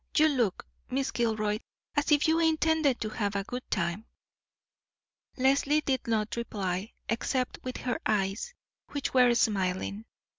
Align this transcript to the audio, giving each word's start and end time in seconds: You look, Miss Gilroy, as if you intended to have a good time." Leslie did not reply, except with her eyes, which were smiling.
You 0.17 0.29
look, 0.29 0.65
Miss 0.89 1.11
Gilroy, 1.11 1.59
as 1.95 2.11
if 2.11 2.27
you 2.27 2.39
intended 2.39 2.99
to 3.01 3.09
have 3.09 3.35
a 3.35 3.43
good 3.43 3.61
time." 3.69 4.05
Leslie 5.37 5.81
did 5.81 6.07
not 6.07 6.35
reply, 6.35 6.93
except 7.07 7.59
with 7.63 7.77
her 7.77 7.99
eyes, 8.07 8.55
which 8.93 9.13
were 9.13 9.35
smiling. 9.35 10.05